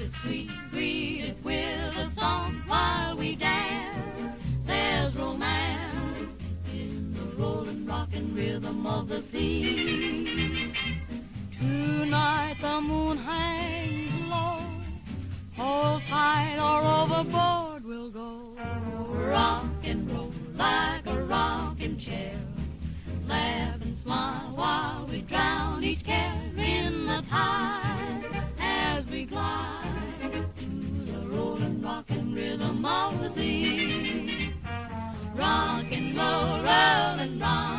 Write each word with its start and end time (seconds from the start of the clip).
Is 0.00 0.10
sweet, 0.22 0.50
greeted 0.72 1.42
with 1.44 1.54
a 1.54 2.10
song 2.18 2.62
while 2.66 3.16
we 3.16 3.36
dance. 3.36 4.34
There's 4.66 5.14
romance 5.14 6.28
in 6.72 7.14
the 7.14 7.40
rolling 7.40 7.86
rock 7.86 8.08
and 8.12 8.36
rhythm 8.36 8.86
of 8.88 9.08
the 9.08 9.22
sea. 9.30 10.72
Tonight 11.58 12.56
the 12.60 12.80
moon 12.80 13.18
hangs 13.18 14.28
low. 14.28 14.58
Hold 15.56 16.02
tight 16.08 16.58
or 16.58 16.84
overboard 17.02 17.84
we'll 17.84 18.10
go. 18.10 18.56
Rock 19.30 19.66
and 19.84 20.10
roll 20.10 20.32
like 20.56 21.06
a 21.06 21.22
rocking 21.22 21.98
chair. 21.98 22.36
Laugh 23.28 23.80
and 23.80 23.96
smile 23.98 24.56
while 24.56 25.06
we 25.08 25.22
drown 25.22 25.84
each 25.84 26.04
care 26.04 26.52
in 26.56 27.06
the 27.06 27.22
tide 27.30 28.44
as 28.58 29.06
we 29.06 29.24
glide 29.24 29.73
Rock 32.84 33.14
and 35.90 36.14
roll, 36.14 36.58
roll 36.58 37.18
and 37.18 37.40
roll. 37.40 37.73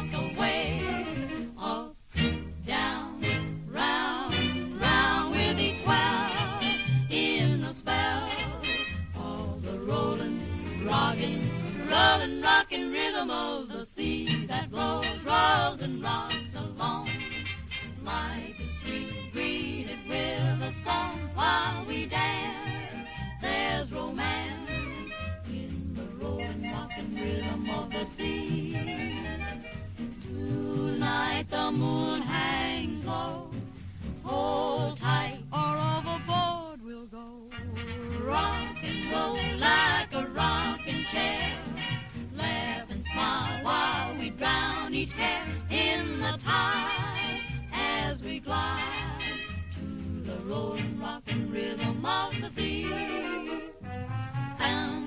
Rock 38.26 38.78
and 38.82 39.12
roll 39.12 39.38
like 39.60 40.12
a 40.12 40.28
rocking 40.34 41.04
chair. 41.12 41.60
Laugh 42.36 42.90
and 42.90 43.06
smile 43.14 43.64
while 43.64 44.18
we 44.18 44.32
drown 44.32 44.96
each 44.96 45.12
care 45.12 45.46
in 45.70 46.20
the 46.20 46.40
tide 46.44 47.42
as 47.72 48.20
we 48.24 48.40
glide 48.40 48.82
to 49.76 50.24
the 50.26 50.40
rolling 50.44 51.00
rock 51.00 51.22
rhythm 51.50 52.04
of 52.04 52.34
the 52.42 52.50
sea. 52.56 52.86
Am, 54.60 55.05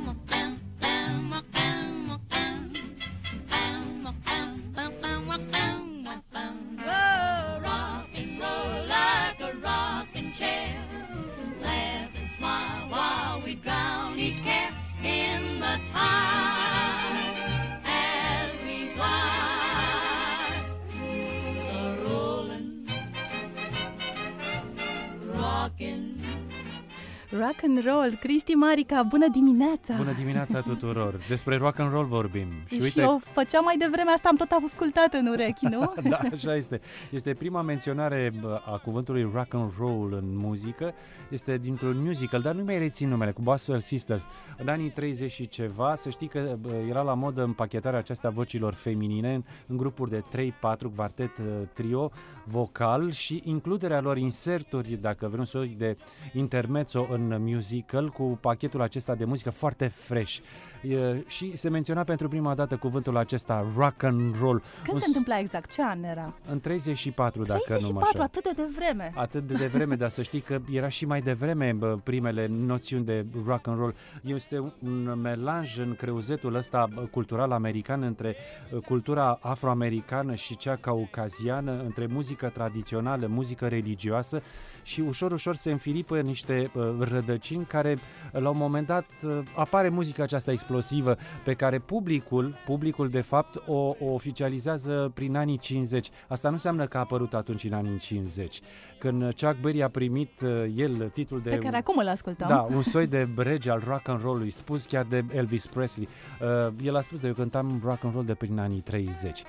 Rock 27.31 27.65
and 27.65 27.85
roll, 27.85 28.17
Cristi 28.21 28.53
Marica, 28.53 29.03
bună 29.03 29.29
dimineața! 29.29 29.95
Bună 29.97 30.13
dimineața 30.13 30.61
tuturor! 30.61 31.21
Despre 31.29 31.57
rock 31.57 31.79
and 31.79 31.93
roll 31.93 32.07
vorbim. 32.07 32.47
Și, 32.67 32.75
uite, 32.75 32.89
și 32.89 33.01
eu 33.01 33.21
făceam 33.33 33.65
mai 33.65 33.77
devreme 33.77 34.11
asta, 34.11 34.29
am 34.29 34.37
tot 34.37 34.51
ascultat 34.65 35.15
în 35.15 35.27
urechi, 35.27 35.67
nu? 35.67 35.93
da, 36.11 36.21
așa 36.33 36.55
este. 36.55 36.81
Este 37.11 37.35
prima 37.35 37.63
menționare 37.63 38.33
bă, 38.41 38.61
a 38.67 38.77
cuvântului 38.77 39.31
rock 39.35 39.55
and 39.55 39.73
roll 39.79 40.13
în 40.13 40.37
muzică. 40.37 40.95
Este 41.31 41.57
dintr-un 41.57 42.03
musical, 42.03 42.41
dar 42.41 42.55
nu 42.55 42.65
mai 42.65 42.79
rețin 42.79 43.09
numele, 43.09 43.31
cu 43.31 43.43
Boswell 43.43 43.81
Sisters. 43.81 44.25
În 44.59 44.69
anii 44.69 44.91
30 44.91 45.31
și 45.31 45.49
ceva, 45.49 45.95
să 45.95 46.11
știi 46.11 46.29
că 46.29 46.57
bă, 46.61 46.71
era 46.89 47.01
la 47.01 47.15
modă 47.15 47.43
împachetarea 47.43 47.99
aceasta 47.99 48.31
vocilor 48.31 48.75
feminine 48.75 49.35
în, 49.35 49.45
în 49.67 49.77
grupuri 49.77 50.11
de 50.11 50.23
3-4, 50.37 50.51
quartet, 50.97 51.39
uh, 51.39 51.45
trio, 51.73 52.11
vocal 52.45 53.11
și 53.11 53.43
includerea 53.45 54.01
lor 54.01 54.17
inserturi, 54.17 54.99
dacă 55.01 55.29
vrem 55.29 55.45
să 55.45 55.63
zic, 55.67 55.79
de 55.79 55.97
intermezzo 56.33 57.07
în 57.19 57.43
musical 57.43 58.09
cu 58.09 58.39
pachetul 58.41 58.83
acesta 58.83 59.15
de 59.15 59.25
muzică 59.25 59.51
foarte 59.51 59.87
fresh. 59.87 60.37
E, 60.83 61.25
și 61.27 61.57
se 61.57 61.69
menționa 61.69 62.05
pentru 62.05 62.29
prima 62.29 62.55
dată 62.55 62.77
cuvântul 62.77 63.17
acesta 63.17 63.67
rock 63.77 64.03
and 64.03 64.37
roll. 64.41 64.63
Când 64.83 64.95
Un 64.97 65.01
se 65.01 65.07
întâmpla 65.07 65.39
exact? 65.39 65.73
Ce 65.73 65.83
an 65.83 66.03
era? 66.03 66.35
în 66.51 66.61
34, 66.61 67.43
dacă 67.43 67.79
nu 67.81 67.93
mă 67.93 68.01
34, 68.01 68.09
știu. 68.09 68.23
atât 68.23 68.43
de 68.43 68.63
devreme. 68.63 69.13
Atât 69.15 69.47
de 69.47 69.55
devreme, 69.55 69.95
dar 69.95 70.09
să 70.09 70.23
știi 70.23 70.41
că 70.41 70.61
era 70.73 70.89
și 70.89 71.07
mai 71.07 71.21
devreme 71.21 71.73
bă, 71.73 71.99
primele 72.03 72.47
noțiuni 72.47 73.05
de 73.05 73.27
rock 73.47 73.67
and 73.67 73.79
roll. 73.79 73.95
Este 74.23 74.59
un 74.83 75.19
melanj 75.23 75.79
în 75.79 75.95
creuzetul 75.95 76.55
ăsta 76.55 76.89
bă, 76.95 77.01
cultural 77.01 77.53
american 77.53 78.03
între 78.03 78.37
uh, 78.73 78.81
cultura 78.81 79.39
afroamericană 79.43 80.35
și 80.35 80.57
cea 80.57 80.77
caucaziană, 80.77 81.83
între 81.85 82.07
muzică 82.07 82.49
tradițională, 82.49 83.27
muzică 83.27 83.67
religioasă 83.67 84.43
și 84.89 85.01
ușor, 85.01 85.33
ușor 85.33 85.57
se 85.57 85.71
înfilipă 85.71 86.21
niște 86.21 86.71
uh, 86.75 86.83
rădăcini 86.99 87.65
care 87.65 87.93
uh, 88.33 88.41
la 88.41 88.51
un 88.51 88.57
moment 88.57 88.87
dat 88.87 89.07
uh, 89.23 89.39
apare 89.55 89.89
muzica 89.89 90.23
aceasta 90.23 90.53
explosivă 90.53 91.17
pe 91.45 91.55
care 91.55 91.79
publicul, 91.79 92.55
publicul 92.67 93.09
de 93.09 93.21
fapt 93.21 93.63
o, 93.67 93.95
o 94.01 94.13
oficializează 94.13 95.11
prin 95.15 95.37
anii 95.37 95.59
50. 95.59 96.11
Asta 96.29 96.49
nu 96.49 96.55
înseamnă 96.55 96.87
că 96.87 96.97
a 96.97 97.01
apărut 97.01 97.35
atunci 97.35 97.65
în 97.65 97.73
anii 97.73 97.99
50. 97.99 98.61
Când 98.99 99.23
Chuck 99.23 99.57
Berry 99.61 99.83
a 99.83 99.89
primit 99.89 100.41
uh, 100.41 100.51
el 100.77 101.11
titlul 101.13 101.41
de 101.41 101.51
Pe 101.51 101.59
care 101.59 101.77
acum 101.77 101.99
îl 101.99 102.09
ascultăm. 102.09 102.49
da, 102.49 102.67
un 102.71 102.83
soi 102.83 103.07
de 103.07 103.29
rege 103.37 103.71
al 103.71 103.83
rock 103.87 104.09
and 104.09 104.23
roll-ului, 104.23 104.51
spus 104.51 104.85
chiar 104.85 105.05
de 105.05 105.25
Elvis 105.33 105.67
Presley. 105.67 106.09
Uh, 106.41 106.75
el 106.83 106.97
a 106.97 107.01
spus 107.01 107.21
că 107.21 107.27
eu 107.27 107.35
cântam 107.35 107.81
rock 107.85 108.05
and 108.05 108.15
roll 108.15 108.25
de 108.25 108.35
prin 108.35 108.59
anii 108.59 108.81
30. 108.81 109.43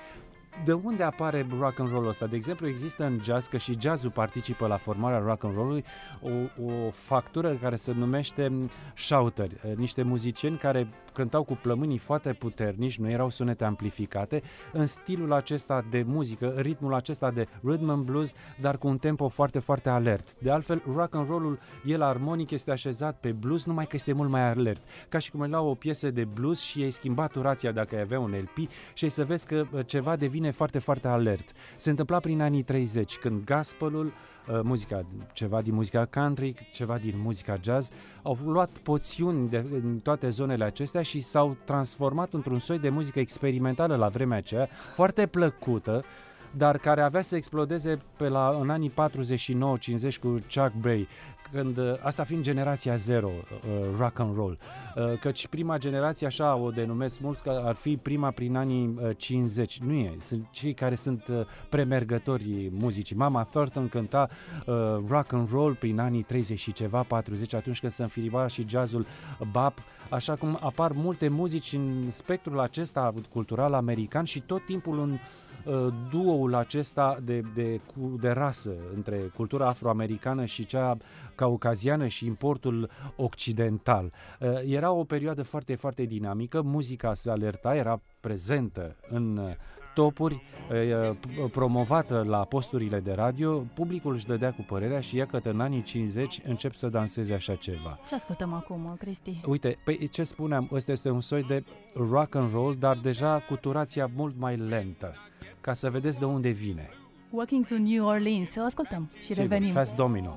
De 0.64 0.72
unde 0.72 1.02
apare 1.02 1.46
rock 1.58 1.78
and 1.78 1.90
roll 1.90 2.08
ăsta? 2.08 2.26
De 2.26 2.36
exemplu, 2.36 2.68
există 2.68 3.04
în 3.04 3.20
jazz, 3.22 3.46
că 3.46 3.56
și 3.56 3.76
jazzul 3.80 4.10
participă 4.10 4.66
la 4.66 4.76
formarea 4.76 5.18
rock 5.18 5.44
and 5.44 5.54
roll-ului, 5.54 5.84
o, 6.22 6.62
o 6.64 6.90
factură 6.90 7.52
care 7.54 7.76
se 7.76 7.92
numește 7.92 8.48
mm, 8.48 8.70
shouteri, 8.96 9.56
uh, 9.64 9.76
niște 9.76 10.02
muzicieni 10.02 10.56
care 10.56 10.88
cântau 11.20 11.44
cu 11.44 11.58
plămânii 11.62 11.98
foarte 11.98 12.32
puternici, 12.32 12.98
nu 12.98 13.10
erau 13.10 13.30
sunete 13.30 13.64
amplificate, 13.64 14.42
în 14.72 14.86
stilul 14.86 15.32
acesta 15.32 15.84
de 15.90 16.04
muzică, 16.06 16.54
ritmul 16.56 16.94
acesta 16.94 17.30
de 17.30 17.48
rhythm 17.62 17.90
and 17.90 18.04
blues, 18.04 18.32
dar 18.60 18.78
cu 18.78 18.88
un 18.88 18.98
tempo 18.98 19.28
foarte, 19.28 19.58
foarte 19.58 19.88
alert. 19.88 20.34
De 20.38 20.50
altfel, 20.50 20.82
rock 20.94 21.14
and 21.14 21.28
roll-ul, 21.28 21.58
el 21.84 22.02
armonic 22.02 22.50
este 22.50 22.70
așezat 22.70 23.18
pe 23.20 23.32
blues, 23.32 23.64
numai 23.64 23.86
că 23.86 23.96
este 23.96 24.12
mult 24.12 24.30
mai 24.30 24.48
alert. 24.50 24.82
Ca 25.08 25.18
și 25.18 25.30
cum 25.30 25.40
îi 25.40 25.48
luau 25.48 25.68
o 25.68 25.74
piesă 25.74 26.10
de 26.10 26.24
blues 26.24 26.60
și 26.60 26.82
ai 26.82 26.90
schimbat 26.90 27.30
turația 27.30 27.72
dacă 27.72 27.94
ai 27.94 28.00
avea 28.00 28.20
un 28.20 28.30
LP 28.30 28.70
și 28.94 29.04
ai 29.04 29.10
să 29.10 29.24
vezi 29.24 29.46
că 29.46 29.66
uh, 29.72 29.86
ceva 29.86 30.16
devine 30.16 30.50
foarte, 30.50 30.78
foarte 30.78 31.08
alert. 31.08 31.52
Se 31.76 31.90
întâmpla 31.90 32.18
prin 32.18 32.40
anii 32.40 32.62
30, 32.62 33.16
când 33.16 33.44
gospelul, 33.44 34.06
uh, 34.06 34.12
muzica, 34.62 35.06
ceva 35.32 35.62
din 35.62 35.74
muzica 35.74 36.04
country, 36.04 36.54
ceva 36.72 36.98
din 36.98 37.14
muzica 37.22 37.58
jazz, 37.62 37.90
au 38.22 38.38
luat 38.44 38.70
poțiuni 38.70 39.48
de, 39.48 39.64
în 39.72 39.98
toate 39.98 40.28
zonele 40.28 40.64
acestea 40.64 41.02
și 41.02 41.20
s-au 41.20 41.56
transformat 41.64 42.32
într-un 42.32 42.58
soi 42.58 42.78
de 42.78 42.88
muzică 42.88 43.18
experimentală 43.18 43.96
la 43.96 44.08
vremea 44.08 44.38
aceea, 44.38 44.68
foarte 44.94 45.26
plăcută, 45.26 46.04
dar 46.56 46.78
care 46.78 47.02
avea 47.02 47.22
să 47.22 47.36
explodeze 47.36 47.98
pe 48.16 48.28
la, 48.28 48.58
în 48.60 48.70
anii 48.70 48.92
49-50 48.92 50.18
cu 50.20 50.28
Chuck 50.28 50.72
Berry, 50.80 51.08
când, 51.52 51.78
uh, 51.78 51.94
asta 52.02 52.24
fiind 52.24 52.42
generația 52.42 52.94
zero, 52.94 53.28
uh, 53.28 53.98
rock 53.98 54.18
and 54.18 54.36
roll, 54.36 54.58
uh, 54.96 55.18
căci 55.20 55.46
prima 55.46 55.78
generație, 55.78 56.26
așa 56.26 56.54
o 56.54 56.70
denumesc 56.70 57.20
mulți, 57.20 57.42
că 57.42 57.62
ar 57.64 57.74
fi 57.74 57.96
prima 57.96 58.30
prin 58.30 58.56
anii 58.56 58.98
uh, 59.02 59.10
50. 59.16 59.78
Nu 59.78 59.92
e, 59.92 60.16
sunt 60.20 60.46
cei 60.50 60.74
care 60.74 60.94
sunt 60.94 61.26
uh, 61.28 61.40
premergătorii 61.68 62.70
muzicii. 62.78 63.16
Mama 63.16 63.42
Thornton 63.42 63.88
cânta 63.88 64.28
uh, 64.66 64.74
rock 65.08 65.32
and 65.32 65.50
roll 65.50 65.74
prin 65.74 65.98
anii 65.98 66.22
30 66.22 66.58
și 66.58 66.72
ceva, 66.72 67.02
40, 67.02 67.54
atunci 67.54 67.80
când 67.80 67.92
se 67.92 68.02
înfiriba 68.02 68.46
și 68.46 68.66
jazzul 68.68 69.06
bap, 69.52 69.78
așa 70.08 70.34
cum 70.34 70.58
apar 70.62 70.92
multe 70.92 71.28
muzici 71.28 71.72
în 71.72 72.10
spectrul 72.10 72.60
acesta 72.60 73.14
cultural 73.32 73.74
american 73.74 74.24
și 74.24 74.40
tot 74.40 74.64
timpul 74.64 74.98
un 74.98 75.10
uh, 75.10 75.18
duoul 76.10 76.54
acesta 76.54 77.18
de, 77.24 77.42
de, 77.54 77.80
cu- 77.94 78.16
de 78.20 78.28
rasă 78.30 78.72
între 78.94 79.16
cultura 79.16 79.66
afroamericană 79.68 80.44
și 80.44 80.66
cea 80.66 80.96
caucaziană 81.34 82.06
și 82.06 82.26
importul 82.26 82.90
occidental. 83.16 84.12
Uh, 84.40 84.48
Era 84.66 84.90
o 84.90 85.04
perioadă 85.04 85.42
foarte, 85.42 85.74
foarte 85.74 86.02
dinamică, 86.04 86.62
muzica 86.62 87.14
se 87.14 87.30
alerta, 87.30 87.76
era 87.76 88.00
prezentă 88.20 88.96
în 89.08 89.36
uh, 89.36 89.50
topuri, 89.94 90.42
uh, 90.70 91.16
p- 91.16 91.50
promovată 91.50 92.24
la 92.28 92.38
posturile 92.44 93.00
de 93.00 93.12
radio, 93.12 93.58
publicul 93.74 94.14
își 94.14 94.26
dădea 94.26 94.52
cu 94.52 94.62
părerea 94.68 95.00
și 95.00 95.16
iată 95.16 95.38
că 95.38 95.48
în 95.48 95.60
anii 95.60 95.82
50 95.82 96.40
încep 96.44 96.74
să 96.74 96.88
danseze 96.88 97.34
așa 97.34 97.54
ceva. 97.54 97.98
Ce 98.06 98.14
ascultăm 98.14 98.52
acum, 98.52 98.96
Cristi? 98.98 99.40
Uite, 99.46 99.78
pe 99.84 99.92
ce 100.06 100.22
spuneam, 100.22 100.68
ăsta 100.72 100.92
este 100.92 101.10
un 101.10 101.20
soi 101.20 101.42
de 101.42 101.64
rock 101.94 102.34
and 102.34 102.52
roll, 102.52 102.74
dar 102.78 102.96
deja 102.96 103.38
cu 103.48 103.56
turația 103.56 104.10
mult 104.16 104.34
mai 104.38 104.56
lentă, 104.56 105.14
ca 105.60 105.72
să 105.72 105.90
vedeți 105.90 106.18
de 106.18 106.24
unde 106.24 106.48
vine. 106.48 106.88
Walking 107.30 107.66
to 107.66 107.74
New 107.78 108.06
Orleans. 108.06 108.56
O 108.56 108.64
ascultăm 108.64 109.10
și 109.18 109.22
Sigur, 109.24 109.42
revenim. 109.42 109.72
Fast 109.72 109.96
Domino. 109.96 110.36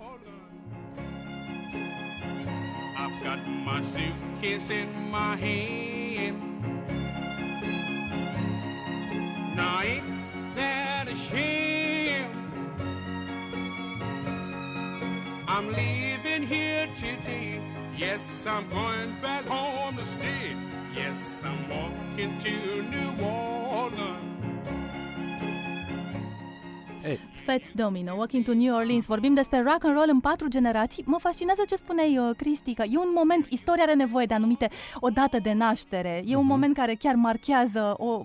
I've 2.95 3.23
got 3.23 3.39
my 3.65 3.81
suitcase 3.83 4.73
in 4.73 4.87
my 5.11 5.35
hand. 5.39 6.52
Yes, 18.13 18.45
I'm 18.45 18.67
going 18.69 19.11
back 19.21 19.43
home 19.47 19.95
to 19.97 20.03
stay. 20.03 20.45
Yes, 20.93 21.19
I'm 21.49 21.61
walking 21.73 22.31
to 22.43 22.53
New 22.93 23.11
Orleans. 23.81 24.21
Fats 27.45 27.71
Domino, 27.73 28.15
Walking 28.15 28.43
to 28.45 28.53
New 28.53 28.75
Orleans. 28.75 29.05
Vorbim 29.05 29.33
despre 29.33 29.61
rock 29.61 29.83
and 29.83 29.95
roll 29.95 30.09
în 30.09 30.19
patru 30.19 30.47
generații. 30.47 31.03
Mă 31.05 31.17
fascinează 31.19 31.63
ce 31.67 31.75
spuneai, 31.75 32.17
uh, 32.17 32.35
Cristi, 32.35 32.73
că 32.73 32.83
e 32.89 32.97
un 32.97 33.11
moment, 33.15 33.47
istoria 33.49 33.83
are 33.83 33.93
nevoie 33.93 34.25
de 34.25 34.33
anumite, 34.33 34.69
o 34.99 35.09
dată 35.09 35.39
de 35.39 35.53
naștere. 35.53 36.23
E 36.25 36.35
un 36.35 36.45
moment 36.45 36.75
care 36.75 36.95
chiar 36.95 37.15
marchează 37.15 37.93
o, 37.97 38.23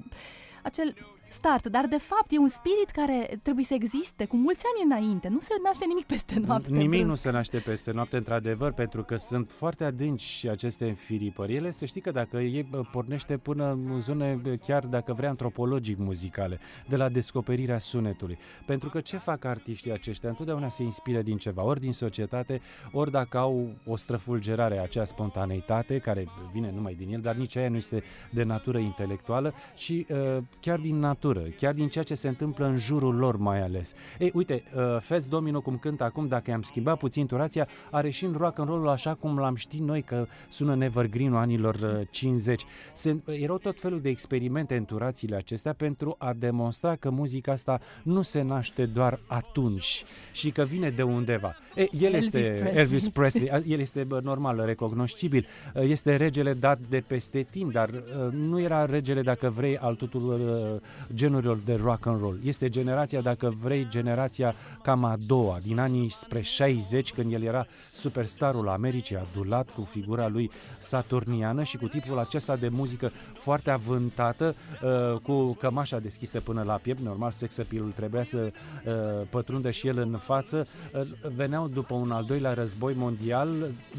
acel 0.63 0.95
start, 1.29 1.67
dar 1.67 1.87
de 1.87 1.99
fapt 1.99 2.33
e 2.33 2.39
un 2.39 2.49
spirit 2.49 2.91
care 2.93 3.39
trebuie 3.43 3.65
să 3.65 3.75
existe 3.75 4.25
cu 4.25 4.37
mulți 4.37 4.65
ani 4.75 4.93
înainte. 4.93 5.29
Nu 5.29 5.41
se 5.41 5.55
naște 5.63 5.85
nimic 5.85 6.07
peste 6.07 6.39
noapte. 6.47 6.71
Nimic 6.71 6.89
brusc. 6.89 7.09
nu 7.09 7.15
se 7.15 7.31
naște 7.31 7.59
peste 7.59 7.91
noapte, 7.93 8.17
într-adevăr, 8.17 8.73
pentru 8.73 9.03
că 9.03 9.17
sunt 9.17 9.51
foarte 9.51 9.85
adânci 9.85 10.47
aceste 10.51 10.89
înfiripări. 10.89 11.55
Ele, 11.55 11.71
să 11.71 11.85
știi 11.85 12.01
că 12.01 12.11
dacă 12.11 12.37
e 12.37 12.67
bă, 12.71 12.81
pornește 12.93 13.37
până 13.37 13.71
în 13.71 14.01
zone, 14.01 14.39
bă, 14.43 14.55
chiar 14.55 14.85
dacă 14.85 15.13
vrea, 15.13 15.29
antropologic 15.29 15.99
muzicale, 15.99 16.59
de 16.89 16.97
la 16.97 17.09
descoperirea 17.09 17.79
sunetului. 17.79 18.39
Pentru 18.67 18.89
că 18.89 19.01
ce 19.01 19.17
fac 19.17 19.45
artiștii 19.45 19.93
aceștia? 19.93 20.29
Întotdeauna 20.29 20.69
se 20.69 20.83
inspiră 20.83 21.23
din 21.23 21.37
ceva, 21.37 21.63
ori 21.63 21.81
din 21.81 21.93
societate, 21.93 22.61
ori 22.93 23.11
dacă 23.11 23.39
au 23.39 23.75
o 23.87 23.97
străfulgerare, 23.97 24.79
acea 24.79 25.05
spontaneitate, 25.05 25.99
care 25.99 26.29
vine 26.53 26.71
numai 26.75 26.95
din 26.95 27.13
el, 27.13 27.21
dar 27.21 27.35
nici 27.35 27.57
aia 27.57 27.69
nu 27.69 27.77
este 27.77 28.03
de 28.31 28.43
natură 28.43 28.79
intelectuală, 28.79 29.55
și 29.75 30.07
uh, 30.11 30.43
chiar 30.61 30.79
din 30.79 30.99
natură, 30.99 31.17
chiar 31.57 31.75
din 31.75 31.89
ceea 31.89 32.05
ce 32.05 32.15
se 32.15 32.29
întâmplă 32.29 32.67
în 32.67 32.77
jurul 32.77 33.15
lor 33.15 33.37
mai 33.37 33.63
ales. 33.63 33.95
Ei, 34.19 34.31
uite, 34.35 34.63
uh, 34.77 34.83
Fest 35.01 35.29
Domino 35.29 35.61
cum 35.61 35.77
cântă 35.77 36.05
acum, 36.05 36.27
dacă 36.27 36.51
i-am 36.51 36.63
schimbat 36.63 36.99
puțin 36.99 37.27
turația, 37.27 37.69
are 37.91 38.11
și 38.11 38.25
în 38.25 38.35
rock 38.39 38.59
and 38.59 38.69
roll 38.69 38.89
așa 38.89 39.15
cum 39.15 39.39
l-am 39.39 39.55
ști 39.55 39.79
noi 39.79 40.03
că 40.03 40.27
sună 40.49 40.73
în 40.73 40.81
evergreen 40.81 41.35
anilor 41.35 41.75
uh, 41.75 42.07
50. 42.11 42.65
Se, 42.93 43.17
erau 43.27 43.59
tot 43.59 43.81
felul 43.81 44.01
de 44.01 44.09
experimente 44.09 44.77
în 44.77 44.85
turațiile 44.85 45.37
acestea 45.37 45.73
pentru 45.73 46.15
a 46.19 46.33
demonstra 46.33 46.97
că 46.97 47.11
muzica 47.11 47.53
asta 47.53 47.81
nu 48.03 48.23
se 48.23 48.43
naște 48.43 48.87
doar 48.87 49.21
atunci 49.27 50.05
și 50.33 50.51
că 50.51 50.63
vine 50.63 50.91
de 50.91 51.03
undeva. 51.03 51.57
E, 51.75 51.81
el 52.01 52.13
Elvis 52.15 52.33
este 52.33 52.39
Presley. 52.41 52.73
Elvis 52.75 53.09
Presley, 53.09 53.49
a- 53.51 53.63
el 53.67 53.81
este 53.81 54.05
bă, 54.05 54.21
normal, 54.23 54.63
recunoscibil, 54.65 55.47
Uh, 55.75 55.83
este 55.89 56.17
regele 56.17 56.53
dat 56.53 56.79
de 56.89 57.05
peste 57.07 57.47
timp, 57.51 57.73
dar 57.73 57.89
uh, 57.89 58.33
nu 58.33 58.61
era 58.61 58.85
regele, 58.85 59.21
dacă 59.23 59.51
vrei, 59.51 59.77
al 59.79 59.95
tuturor 59.95 60.41
uh, 60.41 60.81
genurilor 61.15 61.59
de 61.65 61.75
rock 61.75 62.07
and 62.07 62.21
roll. 62.21 62.39
Este 62.45 62.69
generația, 62.69 63.21
dacă 63.21 63.55
vrei, 63.63 63.87
generația 63.89 64.55
cam 64.83 65.05
a 65.05 65.17
doua, 65.27 65.59
din 65.63 65.79
anii 65.79 66.09
spre 66.09 66.41
60, 66.41 67.13
când 67.13 67.33
el 67.33 67.43
era 67.43 67.67
superstarul 67.93 68.69
Americii, 68.69 69.17
adulat 69.17 69.71
cu 69.71 69.83
figura 69.83 70.29
lui 70.29 70.51
saturniană 70.79 71.63
și 71.63 71.77
cu 71.77 71.87
tipul 71.87 72.19
acesta 72.19 72.57
de 72.57 72.69
muzică 72.69 73.13
foarte 73.35 73.71
avântată, 73.71 74.55
uh, 74.83 75.21
cu 75.21 75.53
cămașa 75.53 75.99
deschisă 75.99 76.41
până 76.41 76.63
la 76.63 76.75
piept, 76.75 77.01
normal, 77.01 77.31
sex 77.31 77.59
appeal-ul 77.59 77.93
trebuia 77.93 78.23
să 78.23 78.53
uh, 78.87 78.93
pătrundă 79.31 79.71
și 79.71 79.87
el 79.87 79.99
în 79.99 80.17
față, 80.17 80.67
uh, 80.95 81.01
veneau 81.37 81.69
după 81.69 81.95
un 81.95 82.11
al 82.11 82.25
doilea 82.25 82.53
război 82.53 82.95
mondial, 82.95 83.49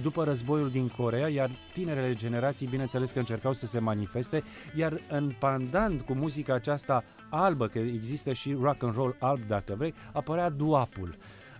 după 0.01 0.23
războiul 0.23 0.69
din 0.69 0.87
Corea, 0.87 1.27
iar 1.27 1.49
tinerele 1.73 2.13
generații, 2.13 2.67
bineînțeles 2.67 3.11
că 3.11 3.19
încercau 3.19 3.53
să 3.53 3.65
se 3.65 3.79
manifeste, 3.79 4.43
iar 4.75 5.01
în 5.09 5.31
pandant 5.39 6.01
cu 6.01 6.13
muzica 6.13 6.53
aceasta 6.53 6.98
albă, 7.29 7.67
că 7.67 7.79
există 7.79 8.33
și 8.33 8.57
rock 8.61 8.83
and 8.83 8.95
roll 8.95 9.15
alb 9.19 9.39
dacă 9.47 9.75
vrei, 9.77 9.93
apărea 10.13 10.49
duapul. 10.49 11.15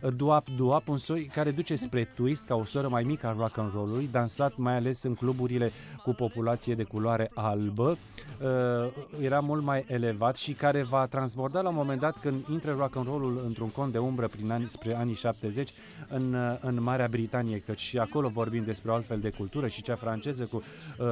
Duap, 0.07 0.48
duap, 0.56 0.88
un 0.88 0.98
soi 0.98 1.25
care 1.34 1.51
duce 1.51 1.75
spre 1.75 2.04
twist, 2.16 2.46
ca 2.46 2.56
o 2.56 2.63
soră 2.63 2.88
mai 2.88 3.04
mică 3.04 3.28
a 3.28 3.36
rock 3.38 3.57
and 3.57 3.72
roll-ului, 3.74 4.10
dansat 4.12 4.57
mai 4.57 4.75
ales 4.75 5.04
în 5.04 5.13
cluburile 5.13 5.72
cu 6.04 6.13
populație 6.13 6.75
de 6.75 6.84
culoare 6.84 7.31
albă, 7.34 7.98
uh, 8.42 8.92
era 9.22 9.40
mult 9.40 9.63
mai 9.63 9.86
elevat 9.88 10.36
și 10.36 10.54
care 10.54 10.84
va 10.84 11.06
transborda 11.06 11.62
la 11.62 11.69
un 11.69 11.75
moment 11.75 12.00
dat 12.00 12.19
când 12.19 12.46
intră 12.51 12.75
rock 12.78 12.96
and 12.96 13.06
roll-ul 13.07 13.42
într-un 13.46 13.69
cont 13.69 13.92
de 13.92 13.98
umbră 13.98 14.28
prin 14.28 14.51
ani, 14.51 14.68
spre 14.68 14.96
anii 14.96 15.16
70 15.16 15.69
în, 16.07 16.34
uh, 16.34 16.57
în 16.62 16.84
Marea 16.84 17.07
Britanie, 17.07 17.60
căci 17.60 17.80
și 17.80 17.98
acolo 17.98 18.28
vorbim 18.28 18.63
despre 18.63 18.92
o 18.92 18.94
altfel 18.94 19.19
de 19.19 19.30
cultură 19.30 19.68
și 19.68 19.81
cea 19.81 19.95
franceză 19.95 20.44
cu 20.44 20.63
uh, 21.00 21.06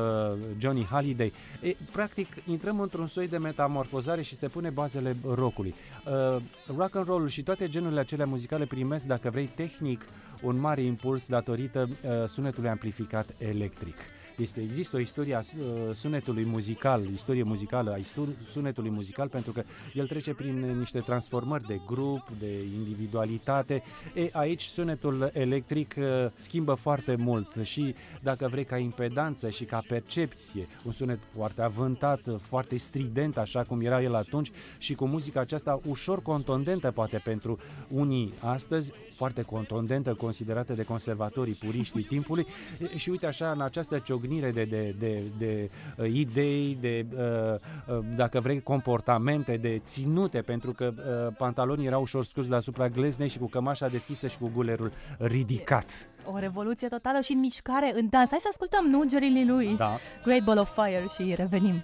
Johnny 0.57 0.85
Hallyday. 0.85 1.33
E, 1.61 1.75
practic, 1.91 2.27
intrăm 2.45 2.79
într-un 2.79 3.07
soi 3.07 3.27
de 3.27 3.37
metamorfozare 3.37 4.21
și 4.21 4.35
se 4.35 4.47
pune 4.47 4.69
bazele 4.69 5.15
rockului. 5.33 5.75
Uh, 6.05 6.41
rock 6.77 6.95
and 6.95 7.05
roll 7.05 7.27
și 7.27 7.43
toate 7.43 7.69
genurile 7.69 7.99
acelea 7.99 8.25
muzicale 8.25 8.65
primesc, 8.77 9.05
dacă 9.05 9.29
vrei, 9.29 9.45
tehnic 9.45 10.05
un 10.41 10.59
mare 10.59 10.81
impuls 10.81 11.27
datorită 11.27 11.89
uh, 11.89 12.27
sunetului 12.27 12.69
amplificat 12.69 13.27
electric. 13.37 13.95
Este, 14.37 14.61
există 14.61 14.95
o 14.95 14.99
istorie 14.99 15.35
a 15.35 15.39
uh, 15.39 15.65
sunetului 15.93 16.45
muzical, 16.45 17.05
istorie 17.05 17.43
muzicală 17.43 17.91
a 17.91 17.95
istu- 17.95 18.35
sunetului 18.51 18.89
muzical, 18.89 19.27
pentru 19.27 19.51
că 19.51 19.63
el 19.93 20.07
trece 20.07 20.33
prin 20.33 20.77
niște 20.77 20.99
transformări 20.99 21.63
de 21.63 21.79
grup, 21.85 22.27
de 22.39 22.63
individualitate. 22.77 23.83
E, 24.13 24.29
aici 24.31 24.61
sunetul 24.61 25.29
electric 25.33 25.95
uh, 25.97 26.05
schimbă 26.33 26.73
foarte 26.73 27.15
mult 27.15 27.55
și, 27.63 27.95
dacă 28.21 28.47
vrei, 28.51 28.65
ca 28.65 28.77
impedanță 28.77 29.49
și 29.49 29.63
ca 29.63 29.81
percepție, 29.87 30.67
un 30.85 30.91
sunet 30.91 31.19
foarte 31.35 31.61
avântat, 31.61 32.19
foarte 32.39 32.77
strident, 32.77 33.37
așa 33.37 33.61
cum 33.61 33.81
era 33.81 34.01
el 34.01 34.15
atunci, 34.15 34.51
și 34.77 34.95
cu 34.95 35.05
muzica 35.05 35.39
aceasta 35.39 35.79
ușor 35.87 36.21
contundentă, 36.21 36.91
poate 36.91 37.21
pentru 37.23 37.59
unii 37.87 38.33
astăzi, 38.39 38.91
foarte 39.15 39.41
contundentă, 39.41 40.13
considerată 40.13 40.73
de 40.73 40.83
conservatorii 40.83 41.53
puriștii 41.53 42.03
timpului. 42.03 42.45
E, 42.93 42.97
Și 42.97 43.09
uite 43.09 43.25
așa, 43.25 43.51
în 43.51 43.61
această 43.61 43.99
ciognire 44.27 44.51
de, 44.51 44.63
de, 44.63 44.95
de, 44.99 45.23
de 45.37 45.69
uh, 45.97 46.11
idei, 46.13 46.77
de, 46.81 47.05
uh, 47.15 47.95
uh, 47.97 48.03
dacă 48.15 48.39
vrei, 48.39 48.61
comportamente, 48.61 49.57
de 49.57 49.79
ținute, 49.83 50.41
pentru 50.41 50.71
că 50.71 50.93
uh, 50.97 51.33
pantalonii 51.37 51.85
erau 51.85 52.01
ușor 52.01 52.25
scurți 52.25 52.49
deasupra 52.49 52.87
gleznei 52.89 53.27
și 53.27 53.37
cu 53.37 53.45
cămașa 53.45 53.87
deschisă 53.87 54.27
și 54.27 54.37
cu 54.37 54.51
gulerul 54.53 54.91
ridicat. 55.17 56.07
O 56.33 56.37
revoluție 56.37 56.87
totală 56.87 57.19
și 57.19 57.31
în 57.31 57.39
mișcare, 57.39 57.91
în 57.95 58.07
dans. 58.09 58.29
Hai 58.29 58.39
să 58.41 58.47
ascultăm, 58.51 58.85
nu, 58.85 59.03
Jerry 59.09 59.29
Lee 59.29 59.43
Lewis? 59.43 59.77
Da. 59.77 59.97
Great 60.23 60.43
Ball 60.43 60.57
of 60.57 60.73
Fire 60.73 61.05
și 61.15 61.35
revenim. 61.35 61.83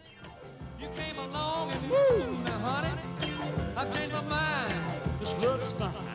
You 0.82 0.90
came 1.02 1.18
along 1.28 1.66
and 1.76 1.84
woo, 1.92 2.18
now 2.48 2.60
honey, 2.68 2.94
I've 3.80 3.92
changed 3.96 4.14
my 4.20 4.26
mind. 4.36 4.76
This 5.20 5.32
love 5.46 5.62
is 5.68 5.74
fine. 5.82 6.12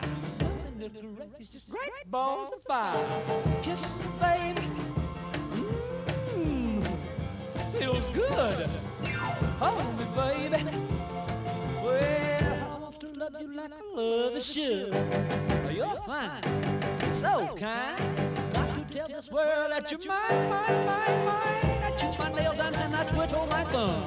It's 1.39 1.51
just 1.55 1.67
great 1.69 2.05
balls 2.15 2.49
of 2.55 2.61
fire. 2.71 3.05
Kisses, 3.63 3.95
baby. 4.19 4.28
Good. 8.39 8.69
Hold 9.59 9.99
me, 9.99 10.05
baby. 10.15 10.63
Well, 11.83 12.57
I 12.71 12.79
want 12.79 12.99
to 13.01 13.07
love 13.07 13.35
you 13.39 13.47
like 13.55 13.71
a 14.35 14.41
should. 14.41 14.93
You're 15.71 15.99
fine, 16.05 16.43
so 17.19 17.55
kind. 17.59 17.99
Got 18.53 18.69
to 18.75 18.93
tell 18.93 19.07
this 19.07 19.29
world 19.29 19.71
that 19.71 19.91
you're 19.91 19.99
mine, 20.07 20.49
mine, 20.49 20.85
mine, 20.85 21.25
mine. 21.25 21.79
I 21.83 21.91
chew 21.99 22.11
my 22.23 22.29
nails 22.33 22.59
and 22.59 22.95
I 22.95 23.03
twiddle 23.05 23.45
my 23.47 23.63
thumb. 23.65 24.03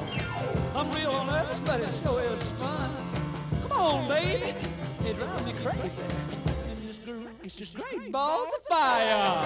I'm 0.74 0.90
real 0.92 1.24
nervous, 1.24 1.60
but 1.60 1.80
it 1.80 1.90
sure 2.02 2.22
is 2.22 2.42
fun. 2.60 2.90
Come 3.62 3.72
on, 3.72 4.08
baby, 4.08 4.54
it 5.06 5.16
drives 5.16 5.44
me 5.44 5.52
crazy. 5.52 6.06
Is 7.44 7.54
just 7.54 7.74
great 7.74 8.12
balls 8.12 8.48
of 8.56 8.62
fire. 8.68 9.41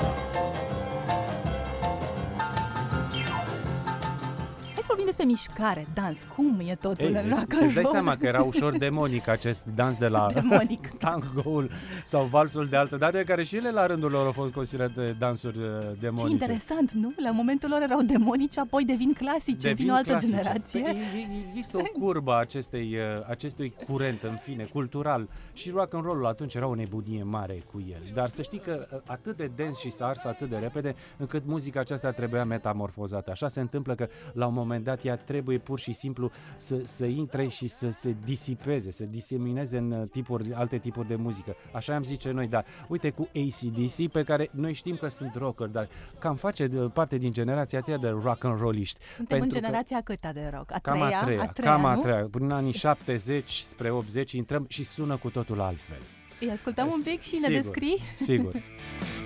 Vorbim 4.97 5.15
despre 5.17 5.25
mișcare, 5.25 5.87
dans, 5.95 6.27
cum 6.37 6.61
e 6.67 6.75
totul 6.81 7.05
Ei, 7.05 7.11
în 7.11 7.17
îți- 7.17 7.29
rock 7.29 7.53
îți 7.53 7.63
and 7.63 7.73
dai 7.73 7.83
roll. 7.83 7.95
seama 7.95 8.17
că 8.17 8.27
era 8.27 8.43
ușor 8.43 8.77
demonic 8.79 9.29
acest 9.29 9.67
dans 9.75 9.99
de 9.99 10.09
la 10.09 10.27
Demonic. 10.35 10.89
tangoul 11.05 11.71
sau 12.05 12.25
valsul 12.25 12.67
de 12.69 12.77
altă 12.77 12.97
dată, 12.97 13.23
care 13.23 13.45
și 13.45 13.57
ele 13.57 13.71
la 13.71 13.87
rândul 13.87 14.11
lor 14.11 14.27
au 14.27 14.33
fost 14.33 14.53
considerate 14.53 15.17
dansuri 15.19 15.59
uh, 15.59 15.65
Ce 15.81 15.97
demonice. 16.01 16.31
interesant, 16.31 16.91
nu? 16.93 17.13
La 17.17 17.31
momentul 17.31 17.69
lor 17.69 17.83
erau 17.83 18.01
demonici, 18.03 18.59
apoi 18.59 18.85
devin 18.85 19.13
clasice, 19.13 19.73
vin 19.73 19.91
o 19.91 19.95
altă 19.95 20.09
clasice. 20.09 20.31
generație. 20.37 20.81
Păi, 20.81 20.91
e- 20.93 21.43
Există 21.45 21.77
o 21.77 21.81
curbă 22.01 22.33
a 22.33 22.37
acestei, 22.39 22.95
uh, 22.95 23.27
acestui 23.29 23.75
curent, 23.89 24.23
în 24.23 24.37
fine, 24.43 24.65
cultural. 24.65 25.29
Și 25.53 25.71
rock 25.71 25.95
and 25.95 26.05
roll 26.05 26.27
atunci 26.27 26.55
era 26.55 26.67
o 26.67 26.75
nebunie 26.75 27.23
mare 27.23 27.63
cu 27.73 27.85
el. 27.91 28.03
Dar 28.15 28.29
să 28.29 28.43
știi 28.43 28.59
că 28.59 28.87
uh, 28.93 28.99
atât 29.07 29.37
de 29.37 29.51
dens 29.57 29.79
și 29.79 29.91
s-a 29.91 30.07
ars 30.07 30.25
atât 30.25 30.49
de 30.49 30.57
repede, 30.57 30.95
încât 31.17 31.43
muzica 31.47 31.81
aceasta 31.81 32.11
trebuia 32.11 32.45
metamorfozată. 32.45 33.31
Așa 33.31 33.49
se 33.49 33.61
întâmplă 33.61 33.95
că 33.95 34.07
la 34.33 34.47
un 34.47 34.55
moment 34.55 34.85
dat 34.87 35.05
ea 35.05 35.17
trebuie 35.17 35.59
pur 35.59 35.79
și 35.79 35.93
simplu 35.93 36.31
să, 36.57 36.81
să 36.85 37.05
intre 37.05 37.49
și 37.49 37.67
să 37.69 37.91
se 37.91 38.17
disipeze, 38.25 38.91
să 38.91 39.05
disemineze 39.05 39.79
în 39.79 39.91
uh, 39.91 40.09
tipuri, 40.11 40.53
alte 40.55 40.79
tipuri 40.79 41.09
de 41.09 41.15
muzică. 41.17 41.57
Așa 41.73 41.95
am 41.95 42.03
zice 42.03 42.31
noi, 42.31 42.47
dar 42.47 42.65
uite 42.89 43.11
cu 43.11 43.29
ACDC, 43.35 44.09
pe 44.13 44.23
care 44.23 44.49
noi 44.53 44.73
știm 44.73 44.97
că 44.97 45.09
sunt 45.09 45.35
rocker, 45.35 45.67
dar 45.67 45.89
cam 46.19 46.35
face 46.37 46.67
de, 46.67 46.79
parte 46.79 47.17
din 47.17 47.33
generația 47.33 47.79
aceea 47.79 47.97
de 47.99 48.09
rock 48.09 48.45
and 48.45 48.59
rolliști. 48.61 48.99
Suntem 49.17 49.37
în 49.37 49.41
pentru 49.43 49.59
că- 49.59 49.65
generația 49.65 50.01
câta 50.01 50.33
de 50.33 50.51
rock? 50.55 50.73
A 50.73 50.79
Cam 50.83 50.99
treia? 50.99 51.19
a 51.21 51.25
treia, 51.25 51.41
a 51.43 51.47
treia 51.47 51.73
cam 51.73 51.85
a 51.85 51.95
nu? 51.95 52.01
treia. 52.01 52.29
Până 52.31 52.45
în 52.45 52.51
anii 52.51 52.73
70 52.87 53.51
spre 53.51 53.91
80 53.91 54.33
intrăm 54.33 54.65
și 54.69 54.85
sună 54.85 55.17
cu 55.17 55.31
totul 55.31 55.61
altfel. 55.61 56.01
Îi 56.41 56.51
ascultăm 56.51 56.89
un 56.93 57.03
pic 57.03 57.21
și 57.21 57.33
ne 57.33 57.39
Sigur, 57.39 57.61
descrii? 57.63 57.99
Sigur. 58.15 58.53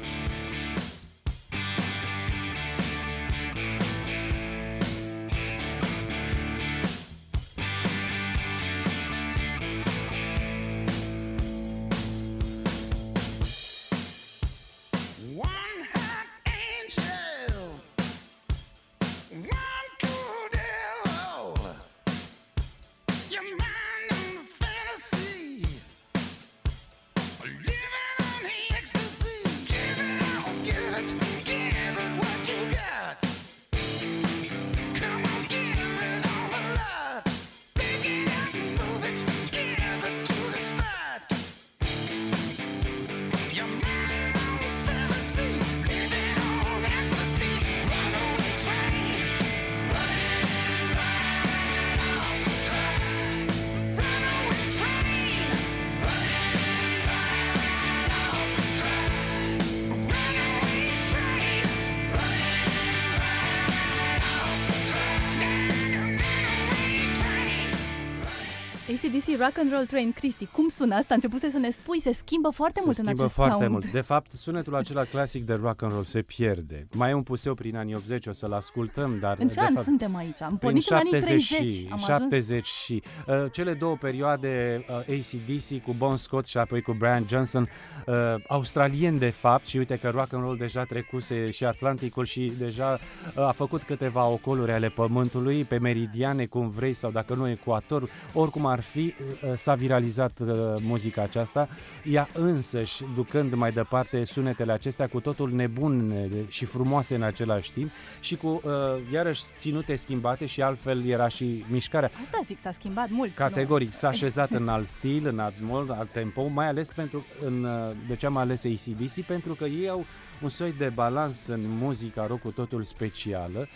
ACDC 69.04 69.26
Rock 69.38 69.58
and 69.58 69.72
Roll 69.72 69.86
Train, 69.86 70.12
Cristi, 70.12 70.46
cum 70.46 70.68
sună 70.68 70.94
asta? 70.94 71.14
Începuse 71.14 71.50
să 71.50 71.58
ne 71.58 71.70
spui, 71.70 72.00
se 72.00 72.12
schimbă 72.12 72.50
foarte 72.50 72.78
Se 72.78 72.84
mult 72.84 72.98
în 72.98 73.04
schimbă 73.04 73.22
acest 73.22 73.34
foarte 73.34 73.64
sound. 73.64 73.72
mult. 73.72 73.92
De 73.92 74.00
fapt, 74.00 74.30
sunetul 74.30 74.74
acela 74.76 75.04
clasic 75.04 75.44
de 75.44 75.58
rock 75.62 75.82
and 75.82 75.92
roll 75.92 76.04
se 76.04 76.22
pierde. 76.22 76.86
Mai 76.94 77.10
e 77.10 77.14
un 77.14 77.22
puseu 77.22 77.54
prin 77.54 77.76
anii 77.76 77.94
80, 77.94 78.26
o 78.26 78.32
să-l 78.32 78.52
ascultăm, 78.52 79.18
dar 79.20 79.36
În 79.38 79.48
ce 79.48 79.54
de 79.54 79.60
an 79.60 79.72
fapt, 79.74 79.86
suntem 79.86 80.16
aici? 80.16 80.42
Am 80.42 80.56
prin 80.56 80.58
pornit 80.58 80.88
în 80.88 80.96
anii 80.96 81.10
70 81.10 81.48
30. 81.48 81.72
și, 81.72 81.88
Am 81.90 81.98
70 81.98 82.66
și 82.66 83.02
uh, 83.26 83.34
cele 83.52 83.74
două 83.74 83.96
perioade 83.96 84.84
uh, 84.88 84.94
ACDC 84.96 85.82
cu 85.84 85.94
Bon 85.98 86.16
Scott 86.16 86.46
și 86.46 86.58
apoi 86.58 86.82
cu 86.82 86.92
Brian 86.98 87.24
Johnson, 87.28 87.68
uh, 88.06 88.14
australien 88.48 89.18
de 89.18 89.30
fapt 89.30 89.66
și 89.66 89.76
uite 89.76 89.96
că 89.96 90.08
rock 90.08 90.32
and 90.32 90.44
roll 90.44 90.56
deja 90.56 90.84
trecuse 90.84 91.50
și 91.50 91.64
Atlanticul 91.64 92.24
și 92.24 92.52
deja 92.58 92.98
uh, 93.36 93.46
a 93.46 93.52
făcut 93.52 93.82
câteva 93.82 94.26
ocoluri 94.26 94.72
ale 94.72 94.88
pământului 94.88 95.64
pe 95.64 95.78
meridiane, 95.78 96.46
cum 96.46 96.68
vrei, 96.68 96.92
sau 96.92 97.10
dacă 97.10 97.34
nu 97.34 97.48
ecuator, 97.48 98.10
oricum 98.34 98.66
ar 98.66 98.80
fi, 98.80 98.99
uh, 99.06 99.52
s-a 99.54 99.74
viralizat 99.74 100.38
uh, 100.40 100.48
muzica 100.80 101.22
aceasta, 101.22 101.68
ea 102.04 102.28
însăși 102.32 103.02
ducând 103.14 103.54
mai 103.54 103.72
departe 103.72 104.24
sunetele 104.24 104.72
acestea 104.72 105.06
cu 105.06 105.20
totul 105.20 105.50
nebune 105.50 106.28
și 106.48 106.64
frumoase 106.64 107.14
în 107.14 107.22
același 107.22 107.72
timp 107.72 107.90
și 108.20 108.36
cu 108.36 108.46
uh, 108.64 108.72
iarăși 109.12 109.42
ținute 109.56 109.96
schimbate 109.96 110.46
și 110.46 110.62
altfel 110.62 111.06
era 111.06 111.28
și 111.28 111.64
mișcarea. 111.68 112.10
Asta 112.22 112.40
zic, 112.44 112.58
s-a 112.58 112.70
schimbat 112.70 113.08
mult. 113.10 113.34
Categoric, 113.34 113.92
s-a 113.92 114.08
așezat 114.14 114.50
în 114.50 114.68
alt 114.68 114.86
stil, 114.86 115.26
în 115.26 115.38
alt 115.38 115.54
mod, 115.60 115.90
alt 115.90 116.10
tempo, 116.12 116.46
mai 116.46 116.66
ales 116.66 116.92
pentru, 116.92 117.24
în, 117.44 117.64
uh, 117.64 117.90
de 118.08 118.16
ce 118.16 118.26
am 118.26 118.36
ales 118.36 118.64
ACDC, 118.64 119.20
pentru 119.26 119.54
că 119.54 119.64
ei 119.64 119.88
au 119.88 120.04
un 120.42 120.48
soi 120.48 120.74
de 120.78 120.88
balans 120.88 121.46
în 121.46 121.60
muzica 121.66 122.26
rock 122.26 122.40
cu 122.40 122.50
totul 122.50 122.82
specială, 122.82 123.68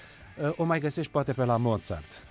Uh, 0.43 0.53
o 0.57 0.65
mai 0.65 0.81
găsești 0.81 1.13
poate 1.13 1.33
pe 1.33 1.45
la 1.45 1.57
Mozart. 1.57 2.27